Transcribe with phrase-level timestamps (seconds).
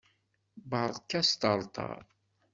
[0.69, 1.99] Berka asṭerṭer!